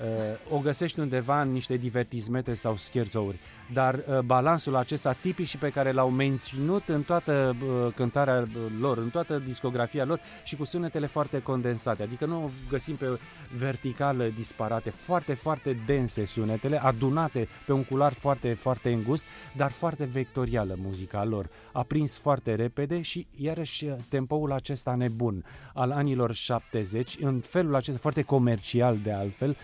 Uh, 0.00 0.56
o 0.56 0.58
găsești 0.58 1.00
undeva 1.00 1.40
în 1.40 1.52
niște 1.52 1.76
divertismente 1.76 2.54
sau 2.54 2.76
scherzouri, 2.76 3.38
dar 3.72 3.94
uh, 3.94 4.18
balansul 4.18 4.76
acesta 4.76 5.12
tipic 5.12 5.46
și 5.46 5.56
pe 5.56 5.70
care 5.70 5.92
l-au 5.92 6.10
menținut 6.10 6.88
în 6.88 7.02
toată 7.02 7.56
uh, 7.62 7.92
cântarea 7.94 8.40
uh, 8.40 8.60
lor, 8.80 8.98
în 8.98 9.08
toată 9.08 9.38
discografia 9.38 10.04
lor 10.04 10.20
și 10.44 10.56
cu 10.56 10.64
sunetele 10.64 11.06
foarte 11.06 11.42
condensate, 11.42 12.02
adică 12.02 12.26
nu 12.26 12.44
o 12.44 12.50
găsim 12.68 12.94
pe 12.94 13.18
verticală 13.56 14.24
disparate, 14.36 14.90
foarte, 14.90 15.34
foarte 15.34 15.76
dense 15.86 16.24
sunetele, 16.24 16.82
adunate 16.82 17.48
pe 17.66 17.72
un 17.72 17.84
cular 17.84 18.12
foarte, 18.12 18.52
foarte 18.52 18.92
îngust, 18.92 19.24
dar 19.52 19.70
foarte 19.70 20.04
vectorială 20.04 20.74
muzica 20.82 21.24
lor. 21.24 21.48
A 21.72 21.82
prins 21.82 22.18
foarte 22.18 22.54
repede 22.54 23.02
și 23.02 23.26
iarăși 23.36 23.84
uh, 23.84 23.94
tempoul 24.08 24.52
acesta 24.52 24.94
nebun 24.94 25.44
al 25.74 25.90
anilor 25.90 26.34
70, 26.34 27.16
în 27.20 27.40
felul 27.40 27.74
acesta 27.74 27.98
foarte 28.00 28.22
comercial 28.22 28.98
de 29.02 29.12
altfel, 29.12 29.56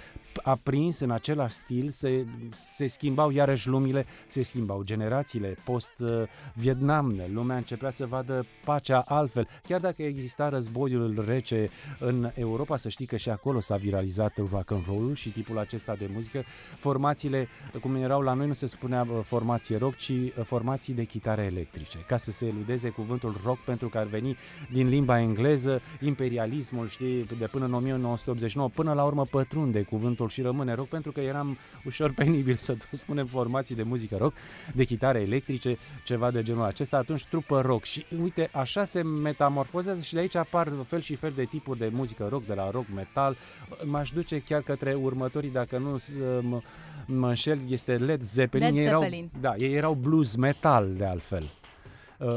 a 0.42 0.58
prins 0.62 1.00
în 1.00 1.10
același 1.10 1.54
stil, 1.54 1.88
se, 1.88 2.26
se 2.50 2.86
schimbau 2.86 3.30
iarăși 3.30 3.68
lumile, 3.68 4.06
se 4.26 4.42
schimbau 4.42 4.82
generațiile 4.82 5.56
post-Vietnam, 5.64 7.20
lumea 7.32 7.56
începea 7.56 7.90
să 7.90 8.06
vadă 8.06 8.46
pacea 8.64 9.04
altfel. 9.06 9.48
Chiar 9.62 9.80
dacă 9.80 10.02
exista 10.02 10.48
războiul 10.48 11.24
rece 11.26 11.70
în 11.98 12.30
Europa, 12.34 12.76
să 12.76 12.88
știi 12.88 13.06
că 13.06 13.16
și 13.16 13.28
acolo 13.28 13.60
s-a 13.60 13.76
viralizat 13.76 14.36
rock 14.36 14.70
and 14.70 14.86
roll 14.86 15.14
și 15.14 15.30
tipul 15.30 15.58
acesta 15.58 15.94
de 15.94 16.10
muzică. 16.12 16.44
Formațiile, 16.76 17.48
cum 17.80 17.94
erau 17.94 18.20
la 18.20 18.32
noi, 18.32 18.46
nu 18.46 18.52
se 18.52 18.66
spunea 18.66 19.06
uh, 19.10 19.20
formație 19.24 19.76
rock, 19.76 19.96
ci 19.96 20.08
uh, 20.08 20.32
formații 20.44 20.94
de 20.94 21.04
chitare 21.04 21.42
electrice, 21.42 21.98
ca 22.06 22.16
să 22.16 22.30
se 22.30 22.46
eludeze 22.46 22.88
cuvântul 22.88 23.34
rock 23.44 23.58
pentru 23.58 23.88
că 23.88 23.98
ar 23.98 24.06
veni 24.06 24.36
din 24.72 24.88
limba 24.88 25.20
engleză, 25.20 25.80
imperialismul, 26.00 26.88
știi, 26.88 27.24
de 27.38 27.46
până 27.46 27.64
în 27.64 27.72
1989, 27.72 28.68
până 28.74 28.92
la 28.92 29.04
urmă 29.04 29.24
pătrunde 29.24 29.82
cuvântul 29.82 30.21
și 30.30 30.42
rămâne 30.42 30.74
rock 30.74 30.88
pentru 30.88 31.12
că 31.12 31.20
eram 31.20 31.58
ușor 31.84 32.12
penibil 32.12 32.54
să 32.54 32.72
tot 32.72 32.88
spunem 33.02 33.26
formații 33.26 33.74
de 33.74 33.82
muzică 33.82 34.16
rock, 34.16 34.34
de 34.74 34.84
chitare 34.84 35.20
electrice, 35.20 35.78
ceva 36.04 36.30
de 36.30 36.42
genul 36.42 36.64
acesta, 36.64 36.96
atunci 36.96 37.24
trupă 37.24 37.60
rock. 37.60 37.84
Și 37.84 38.04
uite, 38.22 38.48
așa 38.52 38.84
se 38.84 39.02
metamorfozează 39.02 40.00
și 40.02 40.14
de 40.14 40.20
aici 40.20 40.34
apar 40.36 40.72
fel 40.86 41.00
și 41.00 41.14
fel 41.14 41.32
de 41.34 41.44
tipuri 41.44 41.78
de 41.78 41.88
muzică 41.92 42.26
rock, 42.30 42.46
de 42.46 42.54
la 42.54 42.70
rock 42.70 42.84
metal, 42.94 43.36
m-aș 43.84 44.10
duce 44.10 44.38
chiar 44.40 44.60
către 44.60 44.94
următorii, 44.94 45.50
dacă 45.50 45.78
nu 45.78 45.98
s- 45.98 46.10
mă, 46.40 46.60
mă 47.06 47.28
înșel, 47.28 47.58
este 47.68 47.96
Led 47.96 48.22
Zeppelin, 48.22 48.66
Led 48.66 48.76
ei 48.76 48.84
erau, 48.84 49.00
Zeppelin. 49.00 49.30
da, 49.40 49.54
ei 49.56 49.72
erau 49.74 49.94
blues 49.94 50.36
metal 50.36 50.88
de 50.96 51.04
altfel. 51.04 51.42
uh, 51.42 51.48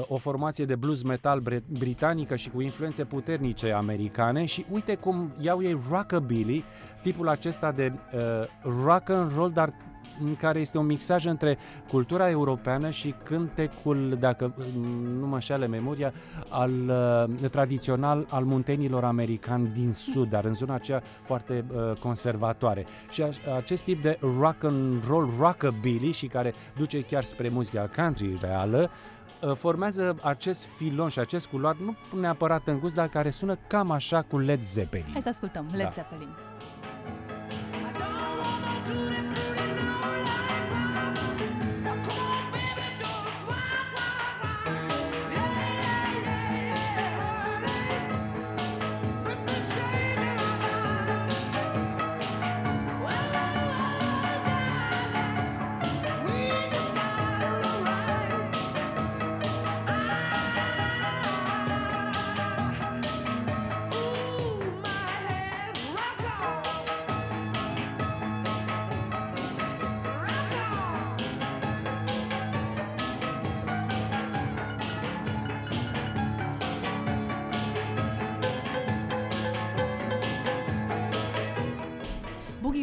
o 0.08 0.18
formație 0.18 0.66
de 0.66 0.76
blues 0.76 1.04
metal 1.04 1.40
bre- 1.40 1.64
britanică 1.68 2.36
și 2.36 2.50
cu 2.50 2.62
influențe 2.62 3.04
puternice 3.04 3.72
americane 3.72 4.46
și 4.46 4.66
uite 4.72 4.96
cum 4.96 5.34
iau 5.40 5.64
ei 5.64 5.80
rockabilly, 5.90 6.64
tipul 7.02 7.28
acesta 7.28 7.72
de 7.72 7.92
uh, 7.94 8.22
rock 8.86 9.10
and 9.10 9.32
roll, 9.36 9.52
dar 9.52 9.74
în 10.24 10.36
care 10.36 10.60
este 10.60 10.78
un 10.78 10.86
mixaj 10.86 11.26
între 11.26 11.58
cultura 11.90 12.30
europeană 12.30 12.90
și 12.90 13.14
cântecul, 13.24 14.18
dacă 14.20 14.54
mm, 14.76 15.20
nu 15.20 15.28
mă 15.28 15.34
înșeală 15.34 15.66
memoria, 15.66 16.14
al 16.50 16.72
uh, 17.42 17.50
tradițional 17.50 18.26
al 18.30 18.44
muntenilor 18.44 19.04
americani 19.04 19.68
din 19.74 19.92
sud, 19.92 20.30
dar 20.30 20.46
în 20.46 20.54
zona 20.54 20.74
aceea 20.74 21.04
foarte 21.24 21.66
uh, 21.74 21.98
conservatoare. 22.00 22.86
Și 23.10 23.22
aș, 23.22 23.38
acest 23.56 23.84
tip 23.84 24.02
de 24.02 24.18
rock 24.40 24.64
and 24.64 25.08
roll, 25.08 25.34
rockabilly 25.40 26.12
și 26.12 26.28
care 26.28 26.54
duce 26.78 27.02
chiar 27.02 27.24
spre 27.24 27.50
muzica 27.50 27.90
country 27.96 28.38
reală, 28.42 28.82
uh, 28.82 29.15
formează 29.54 30.16
acest 30.22 30.66
filon 30.78 31.10
și 31.10 31.20
acest 31.20 31.48
culoar, 31.48 31.76
nu 31.76 31.96
neapărat 32.20 32.68
în 32.68 32.80
gust, 32.80 32.96
dar 32.96 33.08
care 33.08 33.30
sună 33.30 33.58
cam 33.68 33.92
așa 33.92 34.22
cu 34.22 34.38
Led 34.38 34.64
Zeppelin. 34.64 35.10
Hai 35.12 35.22
să 35.22 35.30
ascultăm 35.30 35.66
Led 35.72 35.84
Da. 35.84 35.90
Zeppelin. 35.90 36.30
Boogie 38.86 39.25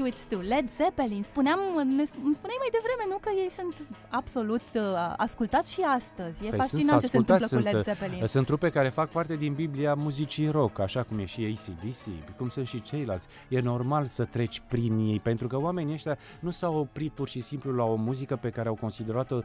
with 0.02 0.16
Stu, 0.16 0.38
Led 0.40 0.70
Zeppelin. 0.70 1.22
Spuneam, 1.22 1.60
ne 1.96 2.04
sp- 2.10 2.24
îmi 2.24 2.34
spuneai 2.34 2.60
mai 2.64 2.70
devreme, 2.76 3.04
nu, 3.08 3.16
că 3.20 3.30
ei 3.42 3.50
sunt 3.50 3.74
absolut 4.08 4.66
uh, 4.74 5.14
ascultați 5.16 5.72
și 5.72 5.80
astăzi. 5.80 6.46
E 6.46 6.48
Păi 6.48 6.58
fascinant 6.58 6.88
sunt 6.88 7.00
ce 7.00 7.06
se 7.06 7.16
întâmplă 7.16 7.44
ascultați, 7.44 7.70
cu 7.70 7.76
Led 7.76 7.84
sunt, 7.84 7.96
Zeppelin. 7.98 8.26
Sunt 8.26 8.46
trupe 8.46 8.70
care 8.70 8.88
fac 8.88 9.08
parte 9.10 9.36
din 9.36 9.52
Biblia 9.52 9.94
muzicii 9.94 10.48
rock, 10.48 10.78
așa 10.78 11.02
cum 11.02 11.18
e 11.18 11.24
și 11.24 11.40
ACDC, 11.40 12.34
cum 12.36 12.48
sunt 12.48 12.66
și 12.66 12.82
ceilalți. 12.82 13.26
E 13.48 13.60
normal 13.60 14.06
să 14.06 14.24
treci 14.24 14.62
prin 14.68 14.98
ei, 14.98 15.20
pentru 15.20 15.46
că 15.46 15.56
oamenii 15.60 15.94
ăștia 15.94 16.18
nu 16.40 16.50
s-au 16.50 16.74
oprit 16.76 17.12
pur 17.12 17.28
și 17.28 17.40
simplu 17.40 17.72
la 17.74 17.84
o 17.84 17.94
muzică 17.94 18.36
pe 18.36 18.50
care 18.50 18.68
au 18.68 18.74
considerat-o 18.74 19.34
uh, 19.34 19.42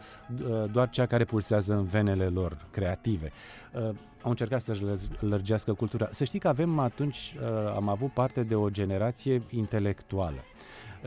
doar 0.72 0.90
cea 0.90 1.06
care 1.06 1.26
pulsează 1.26 1.74
în 1.74 1.84
venele 1.84 2.28
lor 2.28 2.58
creative. 2.72 3.32
Uh, 3.74 3.90
Au 4.28 4.34
încercat 4.34 4.62
să-și 4.62 4.84
lăz- 4.84 5.20
lărgească 5.20 5.74
cultura. 5.74 6.08
Să 6.12 6.24
știi 6.24 6.40
că 6.40 6.48
avem 6.48 6.80
atunci, 6.80 7.36
uh, 7.42 7.74
am 7.76 7.90
avut 7.90 8.12
parte 8.12 8.44
de 8.44 8.56
o 8.56 8.70
generație 8.70 9.42
intelectuală. 9.50 10.44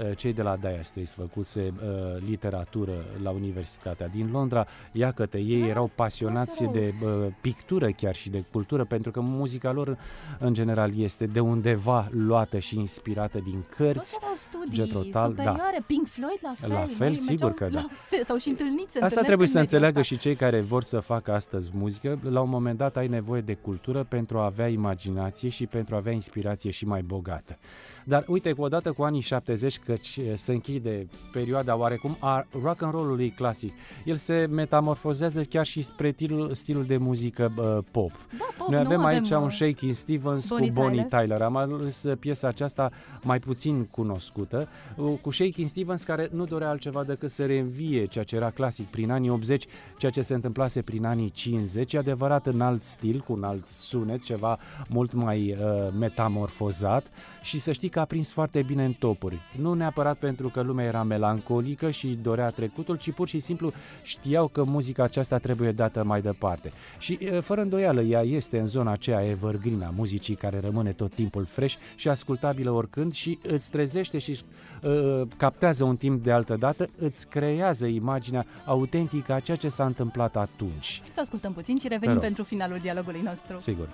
Uh, 0.05 0.17
Cei 0.17 0.33
de 0.33 0.43
la 0.43 0.57
Dire 0.57 0.81
Straits 0.83 1.13
făcuse 1.13 1.73
uh, 1.83 2.23
literatură 2.29 2.93
la 3.23 3.31
Universitatea 3.31 4.09
din 4.09 4.29
Londra. 4.33 4.67
Iată, 4.93 5.39
ei 5.39 5.69
erau 5.69 5.91
pasionați 5.95 6.63
rău. 6.63 6.73
de 6.73 6.95
uh, 7.05 7.11
pictură 7.41 7.91
chiar 7.91 8.15
și 8.15 8.31
de 8.31 8.45
cultură, 8.53 8.85
pentru 8.85 9.11
că 9.11 9.21
muzica 9.21 9.73
lor 9.73 9.99
în 10.39 10.55
general 10.55 10.99
este 10.99 11.27
de 11.27 11.41
undeva 11.41 12.09
luată 12.11 12.59
și 12.59 12.79
inspirată 12.79 13.39
din 13.39 13.61
Toți 13.61 13.77
cărți. 13.77 14.19
erau 14.23 14.35
studii 14.35 14.75
Jethro 14.75 14.99
Tull, 14.99 15.11
da. 15.13 15.23
superioare, 15.23 15.83
Pink 15.87 16.07
Floyd 16.09 16.39
la 16.43 16.53
fel. 16.57 16.71
La 16.71 16.77
fel, 16.97 17.07
măi, 17.07 17.17
sigur 17.17 17.49
mergeau 17.49 17.69
că 17.69 17.75
da. 17.75 17.81
la- 17.81 17.89
se- 18.17 18.25
S-au 18.25 18.37
și 18.37 18.49
întâlnit, 18.49 18.79
se 18.79 18.85
Asta 18.85 18.97
întâlnesc 19.05 19.27
trebuie 19.27 19.47
în 19.47 19.53
să 19.53 19.59
mediul 19.59 19.75
înțeleagă 19.75 19.99
ăsta. 19.99 20.15
și 20.15 20.21
cei 20.21 20.35
care 20.35 20.61
vor 20.61 20.83
să 20.83 21.01
facă 21.01 21.33
astăzi 21.33 21.71
muzică. 21.75 22.19
La 22.23 22.41
un 22.41 22.49
moment 22.49 22.79
dat 22.79 22.97
ai 22.97 23.09
nevoie 23.09 23.41
de 23.41 23.55
cultură 23.55 24.05
pentru 24.09 24.39
a 24.39 24.45
avea 24.45 24.69
imaginație 24.69 25.49
și 25.49 25.67
pentru 25.67 25.95
a 25.95 25.99
avea 25.99 26.13
inspirație 26.13 26.71
și 26.71 26.87
mai 26.87 27.03
bogată. 27.03 27.59
Dar 28.05 28.25
uite, 28.29 28.53
cu 28.53 28.63
odată 28.63 28.93
cu 28.93 29.03
anii 29.03 29.21
70, 29.21 29.79
căci 29.79 30.17
eh, 30.17 30.33
se 30.35 30.53
închide 30.53 31.09
perioada 31.33 31.77
oarecum 31.77 32.17
a 32.19 32.47
rock 32.63 32.83
and 32.83 32.93
roll-ului 32.93 33.31
clasic. 33.31 33.73
El 34.05 34.17
se 34.17 34.47
metamorfozează 34.51 35.43
chiar 35.43 35.67
și 35.67 35.83
spre 35.83 36.13
stilul, 36.21 36.55
stilul 36.55 36.85
de 36.85 36.97
muzică 36.97 37.53
uh, 37.57 37.79
pop. 37.91 38.11
Da, 38.39 38.45
pop, 38.59 38.69
Noi 38.69 38.83
nu 38.83 38.87
avem 38.87 39.05
aici 39.05 39.31
un 39.31 39.43
uh, 39.43 39.51
Shaky 39.51 39.93
Stevens 39.93 40.49
Bonnie 40.49 40.69
cu 40.69 40.73
Bonnie 40.73 41.05
Tyler. 41.05 41.21
Tyler. 41.21 41.43
Am 41.43 41.57
ales 41.57 42.03
uh, 42.03 42.17
piesa 42.19 42.49
aceasta 42.49 42.91
mai 43.23 43.39
puțin 43.39 43.87
cunoscută, 43.87 44.69
uh, 44.97 45.19
cu 45.21 45.31
Shaky 45.31 45.67
Stevens 45.67 46.03
care 46.03 46.29
nu 46.33 46.45
dorea 46.45 46.69
altceva 46.69 47.05
decât 47.05 47.31
să 47.31 47.47
reînvie 47.47 48.07
ceea 48.07 48.25
ce 48.25 48.37
era 48.37 48.51
clasic 48.51 48.87
prin 48.87 49.11
anii 49.11 49.31
80, 49.31 49.65
ceea 49.99 50.13
ce 50.13 50.23
se 50.23 50.35
întâmplase 50.35 50.81
prin 50.81 51.05
anii 51.05 51.31
50, 51.31 51.93
e 51.93 51.99
adevărat 51.99 52.47
în 52.47 52.61
alt 52.61 52.83
stil, 52.83 53.25
cu 53.27 53.33
un 53.33 53.45
alt 53.45 53.67
sunet, 53.67 54.23
ceva 54.23 54.59
mult 54.89 55.13
mai 55.13 55.57
uh, 55.61 55.93
metamorfozat 55.99 57.11
și 57.43 57.61
să 57.61 57.73
știi 57.73 57.89
că 57.91 58.01
a 58.01 58.05
prins 58.05 58.33
foarte 58.33 58.63
bine 58.63 58.85
în 58.85 58.93
topuri. 58.93 59.39
Nu 59.59 59.73
neapărat 59.73 60.19
pentru 60.19 60.49
că 60.49 60.61
lumea 60.61 60.85
era 60.85 61.03
melancolică 61.03 61.91
și 61.91 62.19
dorea 62.23 62.51
trecutul, 62.51 62.97
ci 62.97 63.11
pur 63.13 63.29
și 63.29 63.39
simplu 63.39 63.73
știau 64.03 64.49
că 64.49 64.65
muzica 64.65 65.03
aceasta 65.03 65.39
trebuie 65.39 65.73
dată 65.73 66.05
mai 66.05 66.21
departe. 66.21 66.73
Și 66.99 67.19
uh, 67.23 67.41
fără 67.43 67.61
îndoială 67.61 68.01
ea 68.01 68.21
este 68.23 68.59
în 68.59 68.67
zona 68.67 68.93
aceea 68.93 69.25
evergreen 69.25 69.83
a 69.83 69.93
muzicii 69.97 70.35
care 70.35 70.61
rămâne 70.61 70.93
tot 70.93 71.15
timpul 71.15 71.45
fresh 71.45 71.77
și 71.97 72.09
ascultabilă 72.09 72.71
oricând 72.71 73.13
și 73.13 73.39
îți 73.43 73.71
trezește 73.71 74.19
și 74.19 74.41
uh, 74.83 75.23
captează 75.37 75.85
un 75.85 75.97
timp 75.97 76.23
de 76.23 76.33
altă 76.33 76.57
dată, 76.57 76.89
îți 76.97 77.29
creează 77.29 77.87
imaginea 77.87 78.47
autentică 78.65 79.33
a 79.33 79.41
ceea 79.41 79.57
ce 79.57 79.69
s-a 79.69 79.85
întâmplat 79.85 80.37
atunci. 80.37 80.99
Hai 81.01 81.11
să 81.15 81.21
ascultăm 81.21 81.53
puțin 81.53 81.77
și 81.77 81.83
Te 81.83 81.89
revenim 81.89 82.15
rog. 82.15 82.23
pentru 82.23 82.45
finalul 82.45 82.79
dialogului 82.83 83.21
nostru. 83.25 83.59
Sigur. 83.59 83.89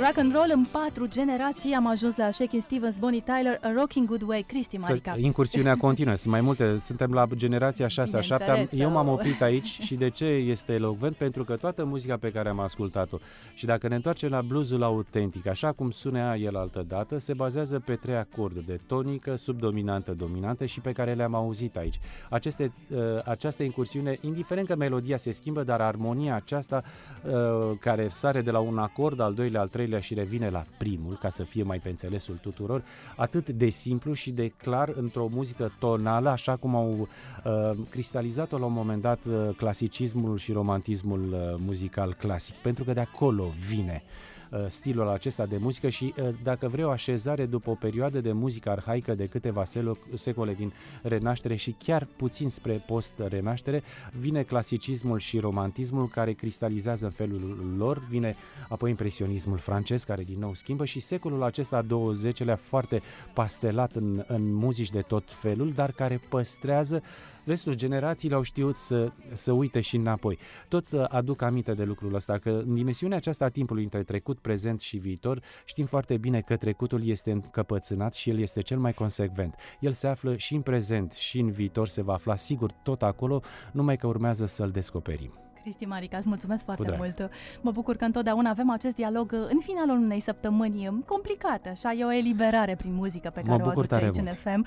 Rock 0.00 0.18
and 0.18 0.32
roll 0.34 0.50
în 0.54 0.64
patru 0.72 1.06
generații. 1.06 1.72
Am 1.72 1.86
ajuns 1.86 2.16
la 2.16 2.28
Shakin' 2.28 2.62
Stevens, 2.64 2.96
Bonnie 2.96 3.20
Tyler, 3.24 3.58
A 3.62 3.72
Rocking 3.76 4.06
Good 4.06 4.22
Way, 4.26 4.42
Cristi 4.48 4.76
Marica. 4.76 5.12
Să, 5.12 5.18
incursiunea 5.20 5.76
continuă, 5.86 6.14
sunt 6.14 6.32
mai 6.32 6.40
multe, 6.40 6.78
suntem 6.78 7.12
la 7.12 7.26
generația 7.34 7.88
6 7.88 8.16
a 8.16 8.20
7 8.20 8.44
Bineînțeles, 8.44 8.80
Eu 8.84 8.90
m-am 8.90 9.04
sau- 9.04 9.14
oprit 9.14 9.42
aici 9.42 9.66
și 9.86 9.94
de 9.94 10.08
ce 10.10 10.24
este 10.24 10.72
elocvent? 10.72 11.16
Pentru 11.16 11.44
că 11.44 11.56
toată 11.56 11.84
muzica 11.84 12.16
pe 12.16 12.30
care 12.30 12.48
am 12.48 12.60
ascultat-o 12.60 13.16
și 13.54 13.66
dacă 13.66 13.88
ne 13.88 13.94
întoarcem 13.94 14.30
la 14.30 14.40
bluesul 14.40 14.82
autentic, 14.82 15.46
așa 15.46 15.72
cum 15.72 15.90
sunea 15.90 16.36
el 16.36 16.56
altă 16.56 16.84
dată, 16.88 17.18
se 17.18 17.32
bazează 17.34 17.78
pe 17.84 17.94
trei 17.94 18.16
acorduri 18.16 18.66
de 18.66 18.80
tonică, 18.86 19.36
subdominantă, 19.36 20.12
dominantă 20.12 20.64
și 20.64 20.80
pe 20.80 20.92
care 20.92 21.12
le-am 21.12 21.34
auzit 21.34 21.76
aici. 21.76 21.98
Aceste, 22.30 22.72
uh, 22.90 22.98
această 23.24 23.62
incursiune, 23.62 24.18
indiferent 24.20 24.66
că 24.66 24.76
melodia 24.76 25.16
se 25.16 25.32
schimbă, 25.32 25.62
dar 25.62 25.80
armonia 25.80 26.34
aceasta 26.34 26.82
uh, 27.24 27.32
care 27.80 28.08
sare 28.10 28.40
de 28.40 28.50
la 28.50 28.58
un 28.58 28.78
acord, 28.78 29.20
al 29.20 29.34
doilea, 29.34 29.60
al 29.60 29.68
treilea 29.68 29.86
și 30.00 30.14
revine 30.14 30.50
la 30.50 30.64
primul, 30.78 31.18
ca 31.20 31.28
să 31.28 31.42
fie 31.42 31.62
mai 31.62 31.78
pe 31.78 31.88
înțelesul 31.88 32.38
tuturor, 32.42 32.84
atât 33.16 33.48
de 33.50 33.68
simplu 33.68 34.12
și 34.12 34.30
de 34.30 34.48
clar 34.48 34.92
într-o 34.94 35.28
muzică 35.30 35.72
tonală, 35.78 36.28
așa 36.28 36.56
cum 36.56 36.74
au 36.74 37.08
uh, 37.44 37.70
cristalizat-o 37.90 38.58
la 38.58 38.64
un 38.64 38.72
moment 38.72 39.02
dat 39.02 39.24
uh, 39.24 39.48
clasicismul 39.56 40.38
și 40.38 40.52
romantismul 40.52 41.32
uh, 41.32 41.60
muzical 41.66 42.14
clasic, 42.14 42.54
pentru 42.54 42.84
că 42.84 42.92
de 42.92 43.00
acolo 43.00 43.52
vine 43.68 44.02
uh, 44.04 44.37
stilul 44.68 45.08
acesta 45.08 45.46
de 45.46 45.56
muzică 45.56 45.88
și 45.88 46.14
uh, 46.16 46.28
dacă 46.42 46.68
vrei 46.68 46.84
o 46.84 46.90
așezare 46.90 47.46
după 47.46 47.70
o 47.70 47.74
perioadă 47.74 48.20
de 48.20 48.32
muzică 48.32 48.70
arhaică 48.70 49.14
de 49.14 49.26
câteva 49.26 49.62
selo- 49.64 50.14
secole 50.14 50.54
din 50.54 50.72
renaștere 51.02 51.54
și 51.54 51.74
chiar 51.84 52.06
puțin 52.16 52.48
spre 52.48 52.84
post-renaștere, 52.86 53.82
vine 54.18 54.42
clasicismul 54.42 55.18
și 55.18 55.38
romantismul 55.38 56.08
care 56.08 56.32
cristalizează 56.32 57.04
în 57.04 57.10
felul 57.10 57.74
lor, 57.76 58.06
vine 58.08 58.36
apoi 58.68 58.90
impresionismul 58.90 59.58
francez 59.58 60.04
care 60.04 60.22
din 60.22 60.38
nou 60.38 60.54
schimbă 60.54 60.84
și 60.84 61.00
secolul 61.00 61.42
acesta 61.42 61.86
20-lea 61.86 62.56
foarte 62.56 63.02
pastelat 63.34 63.96
în, 63.96 64.24
în 64.26 64.52
muzici 64.54 64.90
de 64.90 65.00
tot 65.00 65.32
felul, 65.32 65.72
dar 65.72 65.92
care 65.92 66.20
păstrează 66.28 67.02
restul 67.48 67.74
generațiile 67.74 68.34
au 68.34 68.42
știut 68.42 68.76
să, 68.76 69.12
să 69.32 69.52
uite 69.52 69.80
și 69.80 69.96
înapoi. 69.96 70.38
Tot 70.68 70.90
uh, 70.90 71.04
aduc 71.08 71.42
aminte 71.42 71.72
de 71.74 71.84
lucrul 71.84 72.14
ăsta, 72.14 72.38
că 72.38 72.50
în 72.50 72.74
dimensiunea 72.74 73.16
aceasta 73.16 73.44
a 73.44 73.48
timpului 73.48 73.82
între 73.82 74.02
trecut, 74.02 74.38
prezent 74.38 74.80
și 74.80 74.96
viitor, 74.96 75.42
știm 75.64 75.86
foarte 75.86 76.16
bine 76.16 76.40
că 76.40 76.56
trecutul 76.56 77.06
este 77.06 77.30
încăpățânat 77.30 78.14
și 78.14 78.30
el 78.30 78.38
este 78.38 78.60
cel 78.60 78.78
mai 78.78 78.92
consecvent. 78.92 79.54
El 79.80 79.92
se 79.92 80.06
află 80.06 80.36
și 80.36 80.54
în 80.54 80.60
prezent 80.60 81.12
și 81.12 81.38
în 81.38 81.50
viitor, 81.50 81.88
se 81.88 82.02
va 82.02 82.12
afla 82.12 82.36
sigur 82.36 82.72
tot 82.72 83.02
acolo, 83.02 83.42
numai 83.72 83.96
că 83.96 84.06
urmează 84.06 84.46
să-l 84.46 84.70
descoperim. 84.70 85.32
Cristi 85.68 85.84
Marica, 85.84 86.16
îți 86.16 86.28
mulțumesc 86.28 86.64
foarte 86.64 86.82
drag. 86.82 86.98
mult. 86.98 87.30
Mă 87.60 87.70
bucur 87.70 87.96
că 87.96 88.04
întotdeauna 88.04 88.50
avem 88.50 88.70
acest 88.70 88.94
dialog 88.94 89.32
uh, 89.32 89.46
în 89.48 89.58
finalul 89.58 89.96
unei 89.96 90.20
săptămâni 90.20 90.86
uh, 90.86 90.94
complicate, 91.06 91.68
așa, 91.68 91.92
e 91.92 92.04
o 92.04 92.12
eliberare 92.12 92.74
prin 92.74 92.94
muzică 92.94 93.30
pe 93.34 93.42
Mă 93.44 93.48
care 93.48 93.62
o 93.62 93.64
bucur 93.64 93.82
aduce 93.82 93.94
tare 93.94 94.04
aici 94.04 94.16
în 94.16 94.22
mult. 94.24 94.36
FM. 94.36 94.66